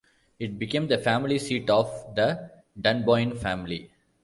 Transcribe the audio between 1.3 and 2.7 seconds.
seat of the